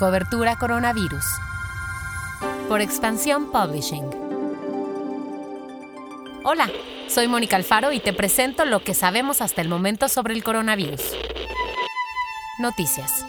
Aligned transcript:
Cobertura 0.00 0.56
Coronavirus. 0.56 1.26
Por 2.70 2.80
Expansión 2.80 3.52
Publishing. 3.52 4.08
Hola, 6.42 6.70
soy 7.06 7.28
Mónica 7.28 7.56
Alfaro 7.56 7.92
y 7.92 8.00
te 8.00 8.14
presento 8.14 8.64
lo 8.64 8.82
que 8.82 8.94
sabemos 8.94 9.42
hasta 9.42 9.60
el 9.60 9.68
momento 9.68 10.08
sobre 10.08 10.32
el 10.32 10.42
coronavirus. 10.42 11.02
Noticias. 12.60 13.26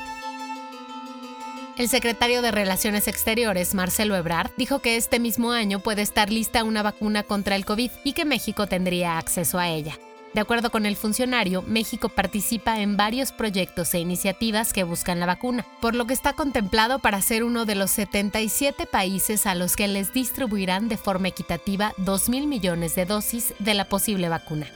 El 1.77 1.89
secretario 1.89 2.41
de 2.41 2.51
Relaciones 2.51 3.09
Exteriores, 3.09 3.75
Marcelo 3.75 4.15
Ebrard, 4.15 4.51
dijo 4.55 4.79
que 4.79 4.95
este 4.95 5.19
mismo 5.19 5.51
año 5.51 5.79
puede 5.79 6.03
estar 6.03 6.29
lista 6.29 6.63
una 6.63 6.83
vacuna 6.83 7.23
contra 7.23 7.57
el 7.57 7.65
COVID 7.65 7.91
y 8.05 8.13
que 8.13 8.23
México 8.23 8.67
tendría 8.67 9.17
acceso 9.17 9.59
a 9.59 9.67
ella. 9.67 9.97
De 10.33 10.39
acuerdo 10.39 10.71
con 10.71 10.85
el 10.85 10.95
funcionario, 10.95 11.61
México 11.61 12.07
participa 12.07 12.79
en 12.79 12.95
varios 12.95 13.33
proyectos 13.33 13.93
e 13.93 13.99
iniciativas 13.99 14.71
que 14.71 14.83
buscan 14.83 15.19
la 15.19 15.25
vacuna, 15.25 15.65
por 15.81 15.93
lo 15.93 16.07
que 16.07 16.13
está 16.13 16.33
contemplado 16.33 16.99
para 16.99 17.21
ser 17.21 17.43
uno 17.43 17.65
de 17.65 17.75
los 17.75 17.91
77 17.91 18.85
países 18.85 19.45
a 19.45 19.55
los 19.55 19.75
que 19.75 19.89
les 19.89 20.13
distribuirán 20.13 20.87
de 20.87 20.95
forma 20.95 21.27
equitativa 21.27 21.93
2.000 21.97 22.47
millones 22.47 22.95
de 22.95 23.05
dosis 23.05 23.53
de 23.59 23.73
la 23.73 23.85
posible 23.85 24.29
vacuna. 24.29 24.67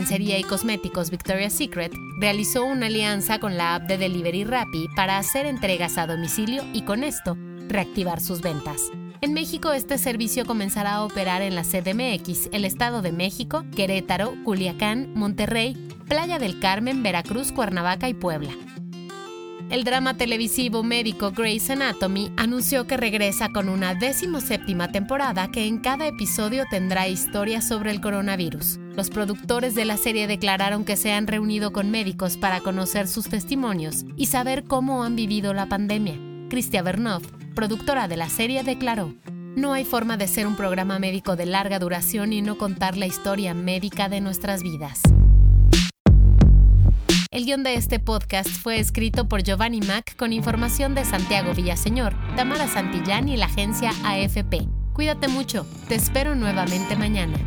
lencería 0.02 0.36
y 0.36 0.42
cosméticos 0.42 1.10
Victoria's 1.10 1.52
Secret 1.52 1.92
realizó 2.18 2.64
una 2.64 2.86
alianza 2.86 3.38
con 3.38 3.56
la 3.56 3.76
app 3.76 3.84
de 3.84 3.98
Delivery 3.98 4.42
Rappi 4.42 4.88
para 4.96 5.16
hacer 5.16 5.46
entregas 5.46 5.96
a 5.96 6.08
domicilio 6.08 6.64
y 6.72 6.82
con 6.82 7.04
esto 7.04 7.36
reactivar 7.68 8.20
sus 8.20 8.40
ventas. 8.40 8.90
En 9.20 9.32
México 9.32 9.72
este 9.72 9.98
servicio 9.98 10.44
comenzará 10.44 10.94
a 10.94 11.04
operar 11.04 11.40
en 11.40 11.54
la 11.54 11.62
CDMX, 11.62 12.48
el 12.50 12.64
Estado 12.64 13.00
de 13.00 13.12
México, 13.12 13.64
Querétaro, 13.76 14.34
Culiacán, 14.42 15.14
Monterrey, 15.14 15.74
Playa 16.08 16.40
del 16.40 16.58
Carmen, 16.58 17.04
Veracruz, 17.04 17.52
Cuernavaca 17.52 18.08
y 18.08 18.14
Puebla. 18.14 18.50
El 19.72 19.84
drama 19.84 20.18
televisivo 20.18 20.82
médico 20.82 21.32
Grey's 21.32 21.70
Anatomy 21.70 22.30
anunció 22.36 22.86
que 22.86 22.98
regresa 22.98 23.48
con 23.48 23.70
una 23.70 23.94
decimoséptima 23.94 24.92
temporada 24.92 25.50
que 25.50 25.66
en 25.66 25.78
cada 25.78 26.06
episodio 26.06 26.66
tendrá 26.68 27.08
historias 27.08 27.68
sobre 27.68 27.90
el 27.90 28.02
coronavirus. 28.02 28.78
Los 28.94 29.08
productores 29.08 29.74
de 29.74 29.86
la 29.86 29.96
serie 29.96 30.26
declararon 30.26 30.84
que 30.84 30.96
se 30.96 31.12
han 31.12 31.26
reunido 31.26 31.72
con 31.72 31.90
médicos 31.90 32.36
para 32.36 32.60
conocer 32.60 33.08
sus 33.08 33.30
testimonios 33.30 34.04
y 34.14 34.26
saber 34.26 34.64
cómo 34.64 35.04
han 35.04 35.16
vivido 35.16 35.54
la 35.54 35.64
pandemia. 35.64 36.18
Cristia 36.50 36.82
Bernov, 36.82 37.22
productora 37.54 38.08
de 38.08 38.18
la 38.18 38.28
serie, 38.28 38.64
declaró, 38.64 39.14
no 39.56 39.72
hay 39.72 39.86
forma 39.86 40.18
de 40.18 40.28
ser 40.28 40.46
un 40.46 40.54
programa 40.54 40.98
médico 40.98 41.34
de 41.34 41.46
larga 41.46 41.78
duración 41.78 42.34
y 42.34 42.42
no 42.42 42.58
contar 42.58 42.98
la 42.98 43.06
historia 43.06 43.54
médica 43.54 44.10
de 44.10 44.20
nuestras 44.20 44.62
vidas. 44.62 45.00
El 47.32 47.46
guion 47.46 47.62
de 47.62 47.76
este 47.76 47.98
podcast 47.98 48.50
fue 48.50 48.78
escrito 48.78 49.26
por 49.26 49.42
Giovanni 49.42 49.80
Mac 49.80 50.14
con 50.16 50.34
información 50.34 50.94
de 50.94 51.06
Santiago 51.06 51.54
Villaseñor, 51.54 52.14
Tamara 52.36 52.68
Santillán 52.68 53.26
y 53.26 53.38
la 53.38 53.46
agencia 53.46 53.90
AFP. 54.04 54.68
Cuídate 54.92 55.28
mucho, 55.28 55.66
te 55.88 55.94
espero 55.94 56.34
nuevamente 56.34 56.94
mañana. 56.94 57.38